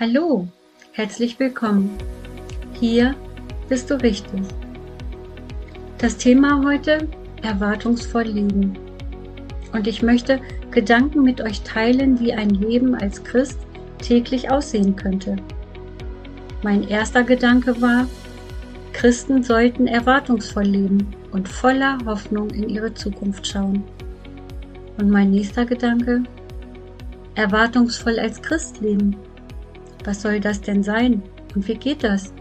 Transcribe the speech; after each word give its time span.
Hallo, 0.00 0.48
herzlich 0.92 1.38
willkommen. 1.38 1.90
Hier 2.72 3.14
bist 3.68 3.90
du 3.90 4.00
richtig. 4.00 4.40
Das 5.98 6.16
Thema 6.16 6.64
heute 6.64 7.06
erwartungsvoll 7.42 8.22
leben. 8.22 8.78
Und 9.74 9.86
ich 9.86 10.00
möchte 10.00 10.40
Gedanken 10.70 11.22
mit 11.22 11.42
euch 11.42 11.60
teilen, 11.64 12.18
wie 12.18 12.32
ein 12.32 12.48
Leben 12.48 12.94
als 12.94 13.22
Christ 13.22 13.58
täglich 13.98 14.50
aussehen 14.50 14.96
könnte. 14.96 15.36
Mein 16.62 16.88
erster 16.88 17.22
Gedanke 17.22 17.82
war, 17.82 18.08
Christen 18.94 19.42
sollten 19.42 19.86
erwartungsvoll 19.86 20.64
leben 20.64 21.14
und 21.32 21.46
voller 21.46 21.98
Hoffnung 22.06 22.48
in 22.48 22.70
ihre 22.70 22.94
Zukunft 22.94 23.46
schauen. 23.46 23.84
Und 24.96 25.10
mein 25.10 25.30
nächster 25.30 25.66
Gedanke, 25.66 26.22
erwartungsvoll 27.34 28.18
als 28.18 28.40
Christ 28.40 28.80
leben. 28.80 29.14
Was 30.04 30.22
soll 30.22 30.40
das 30.40 30.60
denn 30.60 30.82
sein 30.82 31.22
und 31.54 31.66
wie 31.68 31.74
geht 31.74 32.04
das? 32.04 32.32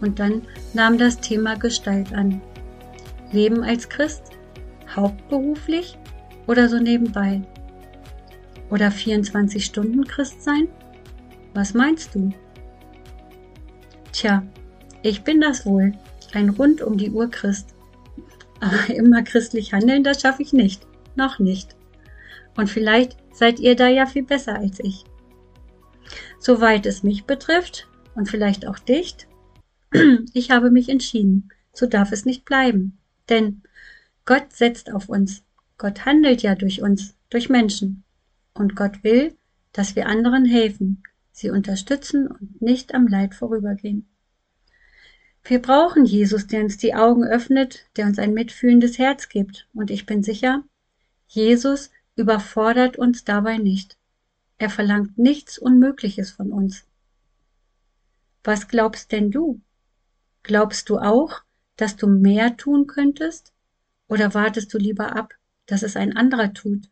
Und 0.00 0.18
dann 0.18 0.42
nahm 0.74 0.98
das 0.98 1.20
Thema 1.20 1.56
Gestalt 1.56 2.12
an. 2.12 2.40
Leben 3.32 3.62
als 3.62 3.88
Christ? 3.88 4.22
Hauptberuflich 4.94 5.98
oder 6.46 6.68
so 6.68 6.78
nebenbei? 6.78 7.42
Oder 8.70 8.90
24 8.90 9.64
Stunden 9.64 10.04
Christ 10.04 10.42
sein? 10.42 10.68
Was 11.54 11.74
meinst 11.74 12.14
du? 12.14 12.30
Tja, 14.12 14.42
ich 15.02 15.22
bin 15.22 15.40
das 15.40 15.66
wohl, 15.66 15.92
ein 16.32 16.50
rund 16.50 16.82
um 16.82 16.96
die 16.96 17.10
Uhr 17.10 17.30
Christ. 17.30 17.74
Aber 18.60 18.88
immer 18.94 19.22
christlich 19.22 19.72
handeln, 19.72 20.04
das 20.04 20.20
schaffe 20.20 20.42
ich 20.42 20.52
nicht. 20.52 20.86
Noch 21.14 21.38
nicht. 21.38 21.76
Und 22.56 22.70
vielleicht 22.70 23.16
seid 23.32 23.60
ihr 23.60 23.76
da 23.76 23.88
ja 23.88 24.06
viel 24.06 24.24
besser 24.24 24.58
als 24.58 24.80
ich. 24.80 25.04
Soweit 26.38 26.86
es 26.86 27.02
mich 27.02 27.24
betrifft 27.24 27.88
und 28.14 28.28
vielleicht 28.28 28.66
auch 28.66 28.78
dich, 28.78 29.16
ich 30.32 30.50
habe 30.50 30.70
mich 30.70 30.88
entschieden. 30.88 31.50
So 31.72 31.86
darf 31.86 32.12
es 32.12 32.24
nicht 32.24 32.44
bleiben. 32.44 32.98
Denn 33.28 33.62
Gott 34.24 34.52
setzt 34.52 34.92
auf 34.92 35.08
uns. 35.08 35.44
Gott 35.78 36.06
handelt 36.06 36.42
ja 36.42 36.54
durch 36.54 36.80
uns, 36.82 37.14
durch 37.30 37.48
Menschen. 37.48 38.04
Und 38.54 38.76
Gott 38.76 39.04
will, 39.04 39.36
dass 39.72 39.94
wir 39.94 40.06
anderen 40.06 40.46
helfen, 40.46 41.02
sie 41.32 41.50
unterstützen 41.50 42.28
und 42.28 42.62
nicht 42.62 42.94
am 42.94 43.06
Leid 43.06 43.34
vorübergehen. 43.34 44.08
Wir 45.44 45.60
brauchen 45.60 46.04
Jesus, 46.04 46.46
der 46.46 46.62
uns 46.62 46.76
die 46.78 46.94
Augen 46.94 47.24
öffnet, 47.24 47.86
der 47.96 48.06
uns 48.06 48.18
ein 48.18 48.32
mitfühlendes 48.32 48.98
Herz 48.98 49.28
gibt. 49.28 49.68
Und 49.74 49.90
ich 49.90 50.06
bin 50.06 50.22
sicher, 50.22 50.64
Jesus 51.28 51.90
überfordert 52.16 52.96
uns 52.96 53.24
dabei 53.24 53.58
nicht. 53.58 53.96
Er 54.58 54.70
verlangt 54.70 55.18
nichts 55.18 55.58
Unmögliches 55.58 56.30
von 56.30 56.50
uns. 56.50 56.86
Was 58.42 58.68
glaubst 58.68 59.12
denn 59.12 59.30
du? 59.30 59.60
Glaubst 60.42 60.88
du 60.88 60.98
auch, 60.98 61.42
dass 61.76 61.96
du 61.96 62.06
mehr 62.06 62.56
tun 62.56 62.86
könntest? 62.86 63.52
Oder 64.08 64.34
wartest 64.34 64.72
du 64.72 64.78
lieber 64.78 65.14
ab, 65.16 65.34
dass 65.66 65.82
es 65.82 65.96
ein 65.96 66.16
anderer 66.16 66.54
tut? 66.54 66.88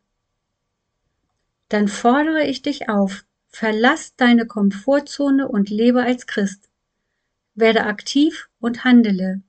Dann 1.69 1.89
fordere 1.89 2.45
ich 2.45 2.63
dich 2.63 2.89
auf, 2.89 3.25
verlass 3.49 4.15
deine 4.17 4.47
Komfortzone 4.47 5.49
und 5.49 5.71
lebe 5.71 6.03
als 6.03 6.27
Christ. 6.27 6.69
Werde 7.55 7.85
aktiv 7.85 8.51
und 8.59 8.85
handele. 8.85 9.43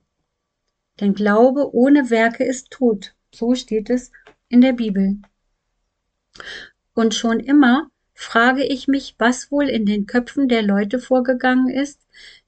Denn 1.00 1.12
Glaube 1.12 1.74
ohne 1.74 2.08
Werke 2.08 2.44
ist 2.44 2.70
tot. 2.70 3.14
So 3.34 3.54
steht 3.54 3.90
es 3.90 4.12
in 4.48 4.60
der 4.60 4.72
Bibel. 4.72 5.20
Und 6.94 7.14
schon 7.14 7.40
immer 7.40 7.90
frage 8.16 8.64
ich 8.64 8.88
mich, 8.88 9.14
was 9.18 9.52
wohl 9.52 9.68
in 9.68 9.84
den 9.84 10.06
Köpfen 10.06 10.48
der 10.48 10.62
Leute 10.62 10.98
vorgegangen 10.98 11.68
ist, 11.68 12.00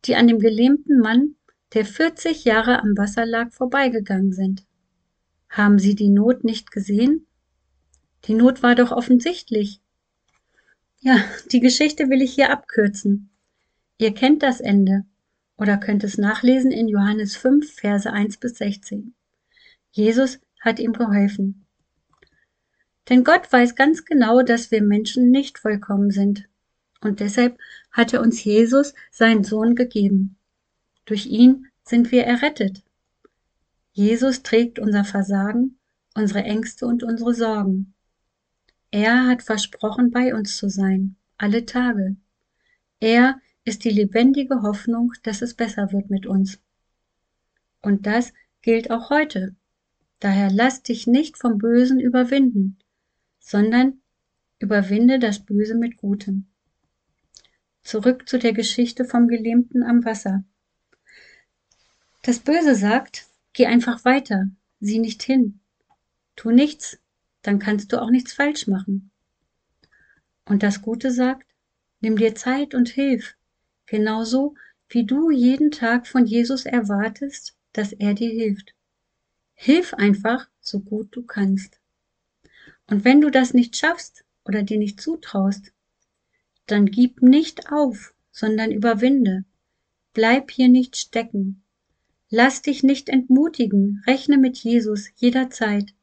die 0.06 0.16
an 0.16 0.26
dem 0.26 0.38
gelähmten 0.38 0.98
Mann, 0.98 1.36
der 1.74 1.84
40 1.84 2.44
Jahre 2.44 2.80
am 2.80 2.96
Wasser 2.96 3.26
lag, 3.26 3.52
vorbeigegangen 3.52 4.32
sind. 4.32 4.64
Haben 5.50 5.78
sie 5.78 5.94
die 5.94 6.08
Not 6.08 6.42
nicht 6.42 6.72
gesehen? 6.72 7.26
Die 8.24 8.34
Not 8.34 8.62
war 8.62 8.74
doch 8.74 8.92
offensichtlich. 8.92 9.80
Ja, 11.00 11.22
die 11.52 11.60
Geschichte 11.60 12.08
will 12.08 12.22
ich 12.22 12.34
hier 12.34 12.50
abkürzen. 12.50 13.30
Ihr 13.98 14.14
kennt 14.14 14.42
das 14.42 14.60
Ende 14.60 15.04
oder 15.58 15.76
könnt 15.76 16.02
es 16.02 16.16
nachlesen 16.16 16.70
in 16.70 16.88
Johannes 16.88 17.36
5, 17.36 17.74
Verse 17.74 18.10
1 18.10 18.38
bis 18.38 18.56
16. 18.56 19.14
Jesus 19.90 20.40
hat 20.60 20.80
ihm 20.80 20.94
geholfen. 20.94 21.66
Denn 23.08 23.24
Gott 23.24 23.50
weiß 23.52 23.74
ganz 23.74 24.04
genau, 24.04 24.42
dass 24.42 24.70
wir 24.70 24.82
Menschen 24.82 25.30
nicht 25.30 25.58
vollkommen 25.58 26.10
sind. 26.10 26.48
Und 27.00 27.20
deshalb 27.20 27.58
hat 27.90 28.12
er 28.12 28.20
uns 28.20 28.42
Jesus, 28.44 28.94
seinen 29.10 29.44
Sohn, 29.44 29.74
gegeben. 29.74 30.36
Durch 31.04 31.26
ihn 31.26 31.68
sind 31.84 32.12
wir 32.12 32.24
errettet. 32.24 32.82
Jesus 33.92 34.42
trägt 34.42 34.78
unser 34.78 35.04
Versagen, 35.04 35.78
unsere 36.14 36.42
Ängste 36.42 36.86
und 36.86 37.02
unsere 37.02 37.34
Sorgen. 37.34 37.94
Er 38.90 39.26
hat 39.26 39.42
versprochen, 39.42 40.10
bei 40.10 40.34
uns 40.34 40.56
zu 40.56 40.68
sein, 40.68 41.16
alle 41.36 41.66
Tage. 41.66 42.16
Er 43.00 43.40
ist 43.64 43.84
die 43.84 43.90
lebendige 43.90 44.62
Hoffnung, 44.62 45.12
dass 45.22 45.42
es 45.42 45.54
besser 45.54 45.92
wird 45.92 46.10
mit 46.10 46.26
uns. 46.26 46.58
Und 47.82 48.06
das 48.06 48.32
gilt 48.62 48.90
auch 48.90 49.10
heute. 49.10 49.54
Daher 50.20 50.50
lass 50.50 50.82
dich 50.82 51.06
nicht 51.06 51.38
vom 51.38 51.58
Bösen 51.58 52.00
überwinden, 52.00 52.77
sondern 53.48 54.02
überwinde 54.58 55.18
das 55.18 55.38
Böse 55.38 55.74
mit 55.74 55.96
Gutem. 55.96 56.44
Zurück 57.80 58.28
zu 58.28 58.38
der 58.38 58.52
Geschichte 58.52 59.06
vom 59.06 59.26
Gelähmten 59.26 59.82
am 59.82 60.04
Wasser. 60.04 60.44
Das 62.20 62.40
Böse 62.40 62.74
sagt, 62.74 63.26
geh 63.54 63.64
einfach 63.64 64.04
weiter, 64.04 64.50
sieh 64.80 64.98
nicht 64.98 65.22
hin, 65.22 65.60
tu 66.36 66.50
nichts, 66.50 66.98
dann 67.40 67.58
kannst 67.58 67.90
du 67.90 68.02
auch 68.02 68.10
nichts 68.10 68.34
falsch 68.34 68.66
machen. 68.66 69.10
Und 70.44 70.62
das 70.62 70.82
Gute 70.82 71.10
sagt, 71.10 71.46
nimm 72.00 72.18
dir 72.18 72.34
Zeit 72.34 72.74
und 72.74 72.90
hilf, 72.90 73.34
genauso 73.86 74.56
wie 74.90 75.06
du 75.06 75.30
jeden 75.30 75.70
Tag 75.70 76.06
von 76.06 76.26
Jesus 76.26 76.66
erwartest, 76.66 77.56
dass 77.72 77.94
er 77.94 78.12
dir 78.12 78.30
hilft. 78.30 78.74
Hilf 79.54 79.94
einfach, 79.94 80.50
so 80.60 80.80
gut 80.80 81.16
du 81.16 81.22
kannst. 81.22 81.77
Und 82.88 83.04
wenn 83.04 83.20
du 83.20 83.30
das 83.30 83.54
nicht 83.54 83.76
schaffst 83.76 84.24
oder 84.44 84.62
dir 84.62 84.78
nicht 84.78 85.00
zutraust, 85.00 85.72
dann 86.66 86.86
gib 86.86 87.22
nicht 87.22 87.70
auf, 87.70 88.14
sondern 88.30 88.72
überwinde. 88.72 89.44
Bleib 90.14 90.50
hier 90.50 90.68
nicht 90.68 90.96
stecken. 90.96 91.62
Lass 92.30 92.62
dich 92.62 92.82
nicht 92.82 93.08
entmutigen, 93.08 94.02
rechne 94.06 94.36
mit 94.36 94.58
Jesus 94.58 95.08
jederzeit, 95.16 95.94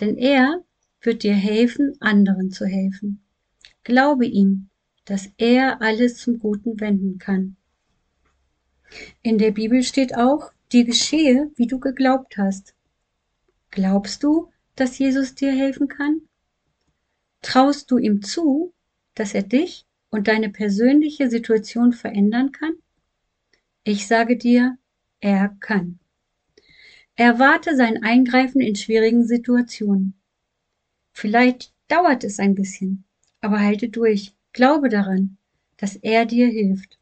denn 0.00 0.16
er 0.16 0.64
wird 1.00 1.22
dir 1.22 1.34
helfen, 1.34 1.96
anderen 2.00 2.50
zu 2.50 2.66
helfen. 2.66 3.22
Glaube 3.84 4.26
ihm, 4.26 4.68
dass 5.04 5.30
er 5.38 5.80
alles 5.80 6.18
zum 6.18 6.38
Guten 6.38 6.80
wenden 6.80 7.18
kann. 7.18 7.56
In 9.22 9.38
der 9.38 9.52
Bibel 9.52 9.82
steht 9.82 10.16
auch, 10.16 10.52
dir 10.72 10.84
geschehe, 10.84 11.50
wie 11.56 11.66
du 11.66 11.78
geglaubt 11.78 12.36
hast. 12.36 12.74
Glaubst 13.70 14.22
du, 14.22 14.50
dass 14.76 14.98
Jesus 14.98 15.34
dir 15.34 15.52
helfen 15.52 15.88
kann? 15.88 16.22
Traust 17.42 17.90
du 17.90 17.98
ihm 17.98 18.22
zu, 18.22 18.72
dass 19.14 19.34
er 19.34 19.42
dich 19.42 19.86
und 20.10 20.28
deine 20.28 20.50
persönliche 20.50 21.28
Situation 21.30 21.92
verändern 21.92 22.52
kann? 22.52 22.74
Ich 23.84 24.06
sage 24.06 24.36
dir, 24.36 24.78
er 25.20 25.56
kann. 25.60 25.98
Erwarte 27.14 27.76
sein 27.76 28.02
Eingreifen 28.02 28.60
in 28.60 28.76
schwierigen 28.76 29.24
Situationen. 29.26 30.14
Vielleicht 31.12 31.72
dauert 31.88 32.24
es 32.24 32.38
ein 32.38 32.54
bisschen, 32.54 33.04
aber 33.40 33.60
halte 33.60 33.88
durch. 33.88 34.34
Glaube 34.52 34.88
daran, 34.88 35.38
dass 35.76 35.96
er 35.96 36.26
dir 36.26 36.46
hilft. 36.46 36.98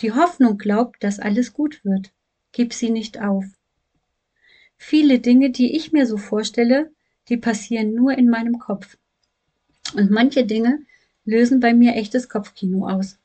Die 0.00 0.12
Hoffnung 0.12 0.56
glaubt, 0.56 1.02
dass 1.04 1.20
alles 1.20 1.52
gut 1.52 1.84
wird. 1.84 2.12
Gib 2.52 2.72
sie 2.72 2.90
nicht 2.90 3.20
auf. 3.20 3.44
Viele 4.82 5.20
Dinge, 5.20 5.50
die 5.50 5.76
ich 5.76 5.92
mir 5.92 6.06
so 6.06 6.16
vorstelle, 6.16 6.90
die 7.28 7.36
passieren 7.36 7.94
nur 7.94 8.16
in 8.16 8.30
meinem 8.30 8.58
Kopf. 8.58 8.96
Und 9.94 10.10
manche 10.10 10.46
Dinge 10.46 10.80
lösen 11.26 11.60
bei 11.60 11.74
mir 11.74 11.94
echtes 11.96 12.30
Kopfkino 12.30 12.88
aus. 12.88 13.18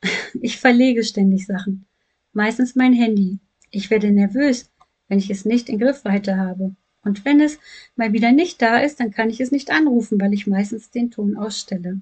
Ich 0.40 0.58
verlege 0.58 1.02
ständig 1.02 1.44
Sachen. 1.44 1.86
Meistens 2.32 2.76
mein 2.76 2.92
Handy. 2.92 3.40
Ich 3.72 3.90
werde 3.90 4.12
nervös, 4.12 4.70
wenn 5.08 5.18
ich 5.18 5.28
es 5.28 5.44
nicht 5.44 5.68
in 5.68 5.80
Griffweite 5.80 6.36
habe. 6.36 6.76
Und 7.02 7.24
wenn 7.24 7.40
es 7.40 7.58
mal 7.96 8.12
wieder 8.12 8.30
nicht 8.30 8.62
da 8.62 8.78
ist, 8.78 9.00
dann 9.00 9.10
kann 9.10 9.30
ich 9.30 9.40
es 9.40 9.50
nicht 9.50 9.72
anrufen, 9.72 10.20
weil 10.20 10.32
ich 10.32 10.46
meistens 10.46 10.90
den 10.90 11.10
Ton 11.10 11.36
ausstelle. 11.36 12.00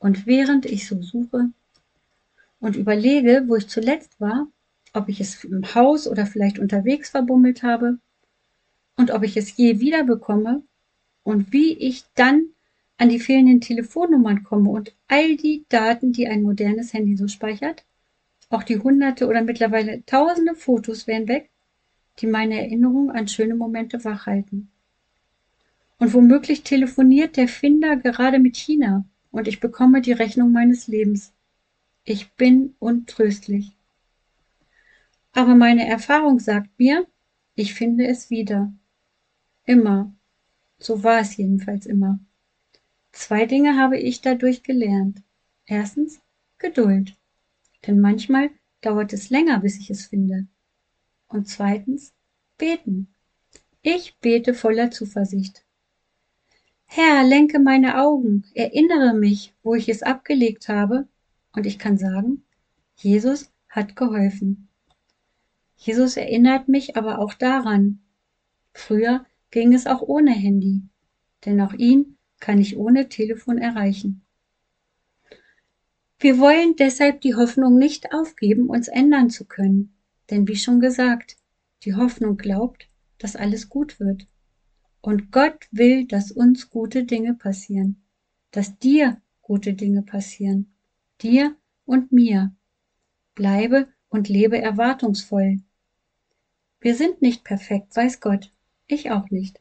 Und 0.00 0.26
während 0.26 0.66
ich 0.66 0.88
so 0.88 1.00
suche 1.00 1.50
und 2.58 2.74
überlege, 2.74 3.44
wo 3.46 3.54
ich 3.54 3.68
zuletzt 3.68 4.20
war, 4.20 4.48
ob 4.92 5.08
ich 5.08 5.20
es 5.20 5.44
im 5.44 5.74
Haus 5.74 6.06
oder 6.08 6.26
vielleicht 6.26 6.58
unterwegs 6.58 7.10
verbummelt 7.10 7.62
habe 7.62 7.98
und 8.96 9.10
ob 9.10 9.22
ich 9.22 9.36
es 9.36 9.56
je 9.56 9.80
wieder 9.80 10.04
bekomme 10.04 10.62
und 11.22 11.52
wie 11.52 11.72
ich 11.72 12.04
dann 12.14 12.46
an 12.98 13.08
die 13.08 13.20
fehlenden 13.20 13.60
Telefonnummern 13.60 14.42
komme 14.42 14.70
und 14.70 14.94
all 15.08 15.36
die 15.36 15.64
Daten, 15.68 16.12
die 16.12 16.28
ein 16.28 16.42
modernes 16.42 16.92
Handy 16.92 17.16
so 17.16 17.28
speichert, 17.28 17.84
auch 18.50 18.62
die 18.62 18.78
hunderte 18.78 19.26
oder 19.26 19.42
mittlerweile 19.42 20.04
tausende 20.04 20.54
Fotos 20.54 21.06
wären 21.06 21.28
weg, 21.28 21.50
die 22.18 22.26
meine 22.26 22.60
Erinnerung 22.60 23.10
an 23.10 23.28
schöne 23.28 23.54
Momente 23.54 24.04
wachhalten. 24.04 24.70
Und 25.98 26.12
womöglich 26.12 26.62
telefoniert 26.62 27.36
der 27.36 27.48
Finder 27.48 27.96
gerade 27.96 28.38
mit 28.38 28.56
China 28.56 29.04
und 29.30 29.48
ich 29.48 29.60
bekomme 29.60 30.00
die 30.00 30.12
Rechnung 30.12 30.52
meines 30.52 30.88
Lebens. 30.88 31.32
Ich 32.04 32.32
bin 32.32 32.74
untröstlich. 32.78 33.76
Aber 35.32 35.54
meine 35.54 35.86
Erfahrung 35.86 36.38
sagt 36.38 36.78
mir, 36.78 37.06
ich 37.54 37.74
finde 37.74 38.06
es 38.06 38.30
wieder. 38.30 38.72
Immer. 39.64 40.14
So 40.78 41.02
war 41.04 41.20
es 41.20 41.36
jedenfalls 41.36 41.86
immer. 41.86 42.18
Zwei 43.12 43.46
Dinge 43.46 43.76
habe 43.76 43.98
ich 43.98 44.20
dadurch 44.20 44.62
gelernt. 44.62 45.22
Erstens 45.66 46.20
Geduld. 46.58 47.16
Denn 47.86 48.00
manchmal 48.00 48.50
dauert 48.80 49.12
es 49.12 49.30
länger, 49.30 49.60
bis 49.60 49.78
ich 49.78 49.90
es 49.90 50.06
finde. 50.06 50.46
Und 51.28 51.48
zweitens 51.48 52.12
beten. 52.58 53.14
Ich 53.82 54.18
bete 54.18 54.52
voller 54.52 54.90
Zuversicht. 54.90 55.64
Herr, 56.84 57.24
lenke 57.24 57.60
meine 57.60 58.02
Augen, 58.02 58.44
erinnere 58.54 59.14
mich, 59.14 59.54
wo 59.62 59.74
ich 59.74 59.88
es 59.88 60.02
abgelegt 60.02 60.68
habe, 60.68 61.08
und 61.52 61.64
ich 61.64 61.78
kann 61.78 61.96
sagen, 61.96 62.42
Jesus 62.96 63.50
hat 63.68 63.96
geholfen. 63.96 64.68
Jesus 65.82 66.18
erinnert 66.18 66.68
mich 66.68 66.98
aber 66.98 67.18
auch 67.18 67.32
daran. 67.32 68.00
Früher 68.74 69.24
ging 69.50 69.72
es 69.72 69.86
auch 69.86 70.02
ohne 70.02 70.30
Handy, 70.30 70.82
denn 71.46 71.58
auch 71.62 71.72
ihn 71.72 72.18
kann 72.38 72.58
ich 72.58 72.76
ohne 72.76 73.08
Telefon 73.08 73.56
erreichen. 73.56 74.20
Wir 76.18 76.38
wollen 76.38 76.76
deshalb 76.76 77.22
die 77.22 77.34
Hoffnung 77.34 77.78
nicht 77.78 78.12
aufgeben, 78.12 78.68
uns 78.68 78.88
ändern 78.88 79.30
zu 79.30 79.46
können, 79.46 79.94
denn 80.28 80.46
wie 80.46 80.56
schon 80.56 80.80
gesagt, 80.80 81.38
die 81.84 81.94
Hoffnung 81.94 82.36
glaubt, 82.36 82.90
dass 83.16 83.34
alles 83.34 83.70
gut 83.70 83.98
wird. 83.98 84.26
Und 85.00 85.32
Gott 85.32 85.66
will, 85.70 86.06
dass 86.06 86.30
uns 86.30 86.68
gute 86.68 87.04
Dinge 87.04 87.32
passieren, 87.32 88.02
dass 88.50 88.78
dir 88.78 89.22
gute 89.40 89.72
Dinge 89.72 90.02
passieren, 90.02 90.74
dir 91.22 91.56
und 91.86 92.12
mir. 92.12 92.54
Bleibe 93.34 93.88
und 94.10 94.28
lebe 94.28 94.60
erwartungsvoll. 94.60 95.62
Wir 96.80 96.94
sind 96.94 97.20
nicht 97.20 97.44
perfekt, 97.44 97.94
weiß 97.94 98.20
Gott, 98.20 98.52
ich 98.86 99.10
auch 99.10 99.30
nicht. 99.30 99.60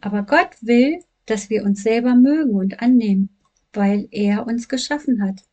Aber 0.00 0.22
Gott 0.22 0.56
will, 0.60 1.04
dass 1.26 1.50
wir 1.50 1.64
uns 1.64 1.82
selber 1.82 2.14
mögen 2.14 2.54
und 2.54 2.82
annehmen, 2.82 3.28
weil 3.72 4.08
er 4.10 4.46
uns 4.46 4.68
geschaffen 4.68 5.22
hat. 5.22 5.44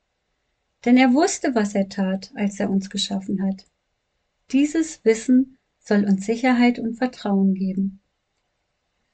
Denn 0.86 0.98
er 0.98 1.14
wusste, 1.14 1.54
was 1.54 1.76
er 1.76 1.90
tat, 1.90 2.32
als 2.36 2.60
er 2.60 2.70
uns 2.70 2.90
geschaffen 2.90 3.44
hat. 3.44 3.66
Dieses 4.52 5.04
Wissen 5.06 5.58
soll 5.80 6.06
uns 6.06 6.26
Sicherheit 6.26 6.80
und 6.80 6.96
Vertrauen 6.96 7.54
geben. 7.54 8.00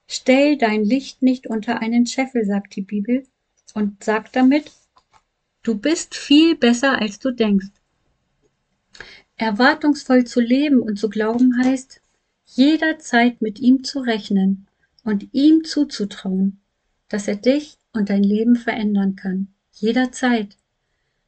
Stell 0.07 0.57
dein 0.57 0.83
Licht 0.83 1.21
nicht 1.21 1.47
unter 1.47 1.81
einen 1.81 2.05
Scheffel, 2.05 2.45
sagt 2.45 2.75
die 2.75 2.81
Bibel, 2.81 3.25
und 3.73 4.03
sagt 4.03 4.35
damit, 4.35 4.71
du 5.63 5.77
bist 5.77 6.15
viel 6.15 6.55
besser, 6.55 7.01
als 7.01 7.19
du 7.19 7.31
denkst. 7.31 7.71
Erwartungsvoll 9.37 10.25
zu 10.25 10.39
leben 10.39 10.81
und 10.81 10.97
zu 10.97 11.09
glauben 11.09 11.57
heißt, 11.63 12.01
jederzeit 12.45 13.41
mit 13.41 13.59
ihm 13.59 13.83
zu 13.83 13.99
rechnen 13.99 14.67
und 15.03 15.33
ihm 15.33 15.63
zuzutrauen, 15.63 16.61
dass 17.09 17.27
er 17.27 17.35
dich 17.35 17.77
und 17.93 18.09
dein 18.09 18.23
Leben 18.23 18.55
verändern 18.55 19.15
kann. 19.15 19.53
Jederzeit. 19.71 20.57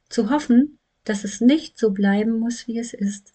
Zu 0.08 0.30
hoffen, 0.30 0.78
dass 1.04 1.24
es 1.24 1.40
nicht 1.40 1.78
so 1.78 1.90
bleiben 1.90 2.38
muss, 2.38 2.68
wie 2.68 2.78
es 2.78 2.94
ist. 2.94 3.32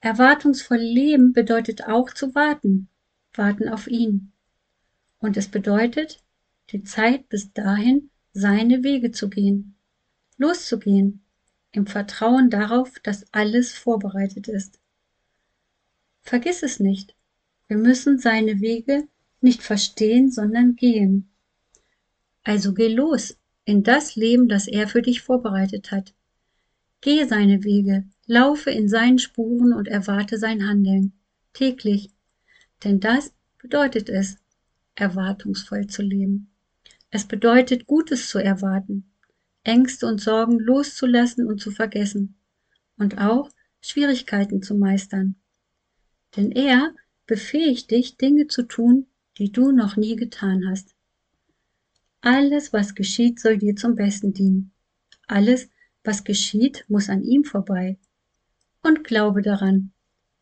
Erwartungsvoll 0.00 0.78
leben 0.78 1.32
bedeutet 1.32 1.84
auch 1.84 2.12
zu 2.12 2.34
warten, 2.34 2.88
warten 3.34 3.68
auf 3.68 3.86
ihn. 3.86 4.32
Und 5.18 5.36
es 5.36 5.48
bedeutet, 5.48 6.22
die 6.70 6.82
Zeit 6.84 7.28
bis 7.28 7.52
dahin 7.52 8.10
seine 8.32 8.82
Wege 8.82 9.12
zu 9.12 9.28
gehen, 9.28 9.76
loszugehen, 10.36 11.23
im 11.74 11.86
Vertrauen 11.86 12.50
darauf, 12.50 12.98
dass 13.02 13.26
alles 13.32 13.72
vorbereitet 13.72 14.48
ist. 14.48 14.78
Vergiss 16.22 16.62
es 16.62 16.78
nicht, 16.80 17.14
wir 17.66 17.76
müssen 17.76 18.18
seine 18.18 18.60
Wege 18.60 19.08
nicht 19.40 19.62
verstehen, 19.62 20.30
sondern 20.30 20.76
gehen. 20.76 21.30
Also 22.44 22.74
geh 22.74 22.88
los 22.88 23.36
in 23.64 23.82
das 23.82 24.14
Leben, 24.14 24.48
das 24.48 24.68
er 24.68 24.86
für 24.86 25.02
dich 25.02 25.22
vorbereitet 25.22 25.90
hat. 25.90 26.14
Gehe 27.00 27.26
seine 27.26 27.64
Wege, 27.64 28.04
laufe 28.26 28.70
in 28.70 28.88
seinen 28.88 29.18
Spuren 29.18 29.72
und 29.72 29.88
erwarte 29.88 30.38
sein 30.38 30.66
Handeln, 30.66 31.12
täglich, 31.52 32.10
denn 32.84 33.00
das 33.00 33.32
bedeutet 33.58 34.08
es, 34.08 34.36
erwartungsvoll 34.94 35.88
zu 35.88 36.02
leben. 36.02 36.50
Es 37.10 37.24
bedeutet, 37.24 37.86
Gutes 37.86 38.28
zu 38.28 38.38
erwarten, 38.38 39.10
Ängste 39.64 40.06
und 40.06 40.20
Sorgen 40.20 40.58
loszulassen 40.58 41.46
und 41.46 41.60
zu 41.60 41.70
vergessen 41.70 42.36
und 42.96 43.18
auch 43.18 43.50
Schwierigkeiten 43.80 44.62
zu 44.62 44.74
meistern. 44.74 45.36
Denn 46.36 46.52
er 46.52 46.94
befähigt 47.26 47.90
dich, 47.90 48.16
Dinge 48.16 48.46
zu 48.46 48.62
tun, 48.62 49.06
die 49.38 49.50
du 49.50 49.72
noch 49.72 49.96
nie 49.96 50.16
getan 50.16 50.68
hast. 50.68 50.94
Alles, 52.20 52.72
was 52.72 52.94
geschieht, 52.94 53.40
soll 53.40 53.58
dir 53.58 53.76
zum 53.76 53.96
Besten 53.96 54.32
dienen. 54.32 54.72
Alles, 55.26 55.68
was 56.04 56.24
geschieht, 56.24 56.84
muss 56.88 57.08
an 57.08 57.22
ihm 57.22 57.44
vorbei. 57.44 57.98
Und 58.82 59.04
glaube 59.04 59.42
daran, 59.42 59.92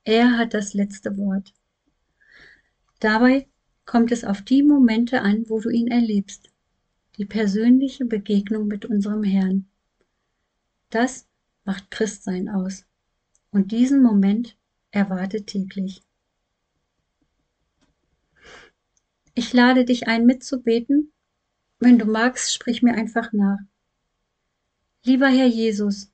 er 0.05 0.37
hat 0.37 0.55
das 0.55 0.75
letzte 0.75 1.17
Wort. 1.17 1.53
Dabei 3.01 3.49
kommt 3.85 4.13
es 4.13 4.25
auf 4.25 4.43
die 4.43 4.63
Momente 4.63 5.23
an, 5.23 5.45
wo 5.49 5.61
du 5.61 5.71
ihn 5.71 5.89
erlebst. 5.89 6.52
Die 7.23 7.29
persönliche 7.29 8.05
Begegnung 8.05 8.67
mit 8.67 8.85
unserem 8.85 9.23
Herrn. 9.23 9.69
Das 10.91 11.29
macht 11.63 11.89
Christsein 11.93 12.49
aus. 12.49 12.85
Und 13.53 13.71
diesen 13.71 14.03
Moment 14.03 14.57
erwarte 14.91 15.45
täglich. 15.45 16.03
Ich 19.35 19.53
lade 19.53 19.85
dich 19.85 20.09
ein, 20.09 20.27
mitzubeten. 20.27 21.13
Wenn 21.79 21.97
du 21.97 22.07
magst, 22.07 22.53
sprich 22.53 22.83
mir 22.83 22.95
einfach 22.95 23.33
nach. 23.33 23.61
Lieber 25.05 25.29
Herr 25.29 25.47
Jesus, 25.47 26.11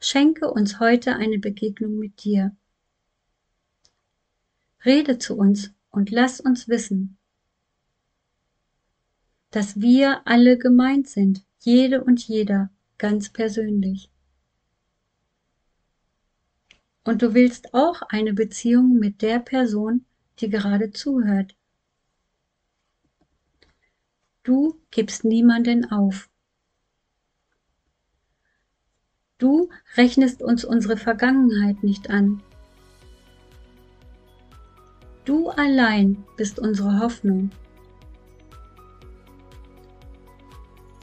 schenke 0.00 0.50
uns 0.50 0.80
heute 0.80 1.16
eine 1.16 1.38
Begegnung 1.38 1.98
mit 1.98 2.24
dir. 2.24 2.54
Rede 4.84 5.16
zu 5.16 5.34
uns 5.34 5.72
und 5.88 6.10
lass 6.10 6.40
uns 6.40 6.68
wissen, 6.68 7.16
dass 9.52 9.80
wir 9.80 10.26
alle 10.26 10.58
gemeint 10.58 11.08
sind, 11.08 11.44
jede 11.60 12.02
und 12.02 12.26
jeder, 12.26 12.70
ganz 12.98 13.28
persönlich. 13.28 14.10
Und 17.04 17.20
du 17.20 17.34
willst 17.34 17.74
auch 17.74 18.00
eine 18.08 18.32
Beziehung 18.32 18.98
mit 18.98 19.22
der 19.22 19.40
Person, 19.40 20.06
die 20.38 20.48
gerade 20.48 20.90
zuhört. 20.90 21.54
Du 24.42 24.80
gibst 24.90 25.24
niemanden 25.24 25.90
auf. 25.90 26.30
Du 29.36 29.68
rechnest 29.96 30.42
uns 30.42 30.64
unsere 30.64 30.96
Vergangenheit 30.96 31.82
nicht 31.82 32.08
an. 32.08 32.42
Du 35.24 35.50
allein 35.50 36.24
bist 36.36 36.58
unsere 36.58 37.00
Hoffnung. 37.00 37.50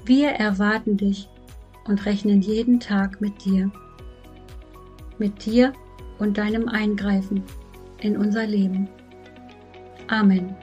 Wir 0.06 0.30
erwarten 0.30 0.98
dich 0.98 1.30
und 1.86 2.06
rechnen 2.06 2.42
jeden 2.42 2.80
Tag 2.80 3.22
mit 3.22 3.46
dir. 3.46 3.72
Mit 5.18 5.46
dir 5.46 5.74
und 6.18 6.38
deinem 6.38 6.68
Eingreifen 6.68 7.44
in 8.02 8.18
unser 8.18 8.46
Leben. 8.46 8.88
Amen. 10.08 10.56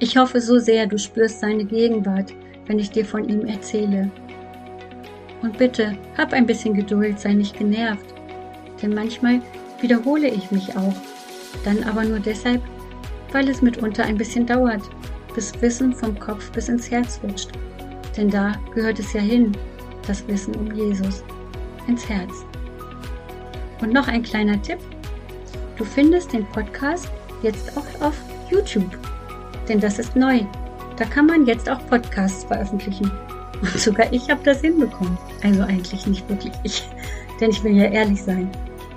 Ich 0.00 0.16
hoffe 0.16 0.40
so 0.40 0.58
sehr, 0.58 0.86
du 0.86 0.98
spürst 0.98 1.40
seine 1.40 1.64
Gegenwart, 1.64 2.34
wenn 2.66 2.78
ich 2.78 2.90
dir 2.90 3.04
von 3.04 3.28
ihm 3.28 3.46
erzähle. 3.46 4.10
Und 5.42 5.56
bitte, 5.58 5.96
hab 6.16 6.32
ein 6.32 6.46
bisschen 6.46 6.74
Geduld, 6.74 7.20
sei 7.20 7.34
nicht 7.34 7.58
genervt, 7.58 8.14
denn 8.82 8.94
manchmal 8.94 9.40
wiederhole 9.80 10.28
ich 10.28 10.50
mich 10.50 10.76
auch 10.76 10.94
dann 11.64 11.82
aber 11.84 12.04
nur 12.04 12.18
deshalb, 12.18 12.62
weil 13.32 13.48
es 13.48 13.62
mitunter 13.62 14.04
ein 14.04 14.16
bisschen 14.16 14.46
dauert, 14.46 14.82
bis 15.34 15.52
Wissen 15.60 15.92
vom 15.92 16.18
Kopf 16.18 16.50
bis 16.52 16.68
ins 16.68 16.90
Herz 16.90 17.20
rutscht. 17.22 17.50
Denn 18.16 18.30
da 18.30 18.52
gehört 18.74 18.98
es 18.98 19.12
ja 19.12 19.20
hin, 19.20 19.52
das 20.06 20.26
Wissen 20.28 20.54
um 20.56 20.72
Jesus, 20.72 21.24
ins 21.86 22.08
Herz. 22.08 22.32
Und 23.80 23.92
noch 23.92 24.08
ein 24.08 24.22
kleiner 24.22 24.60
Tipp. 24.62 24.78
Du 25.76 25.84
findest 25.84 26.32
den 26.32 26.46
Podcast 26.46 27.10
jetzt 27.42 27.76
auch 27.76 28.06
auf 28.06 28.14
YouTube. 28.50 28.96
denn 29.68 29.80
das 29.80 29.98
ist 29.98 30.14
neu. 30.14 30.40
Da 30.96 31.04
kann 31.04 31.26
man 31.26 31.46
jetzt 31.46 31.68
auch 31.68 31.84
Podcasts 31.88 32.44
veröffentlichen. 32.44 33.10
Und 33.60 33.78
sogar 33.78 34.12
ich 34.12 34.30
habe 34.30 34.40
das 34.44 34.60
hinbekommen. 34.60 35.18
Also 35.42 35.62
eigentlich 35.62 36.06
nicht 36.06 36.28
wirklich 36.28 36.52
ich, 36.62 36.88
denn 37.40 37.50
ich 37.50 37.64
will 37.64 37.76
ja 37.76 37.86
ehrlich 37.86 38.22
sein. 38.22 38.50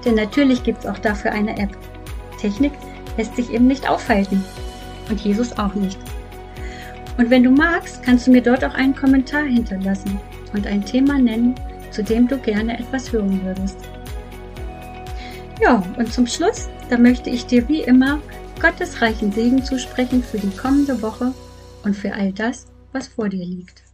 Denn 0.06 0.16
natürlich 0.16 0.64
gibt 0.64 0.80
es 0.80 0.86
auch 0.86 1.00
dafür 1.00 1.32
eine 1.32 1.58
App. 1.58 1.76
Technik 2.40 2.74
lässt 3.18 3.36
sich 3.36 3.52
eben 3.52 3.68
nicht 3.68 3.90
aufhalten. 3.90 4.44
Und 5.10 5.22
Jesus 5.22 5.58
auch 5.58 5.74
nicht. 5.74 5.98
Und 7.18 7.30
wenn 7.30 7.44
du 7.44 7.50
magst, 7.50 8.04
kannst 8.04 8.28
du 8.28 8.32
mir 8.32 8.42
dort 8.42 8.64
auch 8.64 8.76
einen 8.76 8.96
Kommentar 8.96 9.44
hinterlassen 9.44 10.20
und 10.54 10.68
ein 10.68 10.86
Thema 10.86 11.18
nennen, 11.18 11.56
zu 11.92 12.04
dem 12.04 12.28
du 12.28 12.38
gerne 12.38 12.80
etwas 12.80 13.12
hören 13.12 13.44
würdest. 13.44 13.78
Ja, 15.60 15.84
und 15.98 16.14
zum 16.14 16.28
Schluss, 16.28 16.70
da 16.90 16.98
möchte 16.98 17.32
ich 17.32 17.48
dir 17.48 17.68
wie 17.68 17.82
immer 17.82 18.20
Gottes 18.62 19.02
reichen 19.02 19.32
Segen 19.32 19.64
zusprechen 19.64 20.24
für 20.24 20.38
die 20.38 20.56
kommende 20.56 21.02
Woche 21.02 21.34
und 21.84 21.96
für 21.96 22.14
all 22.14 22.32
das, 22.32 22.68
was 22.92 23.08
vor 23.08 23.30
dir 23.30 23.46
liegt. 23.46 23.87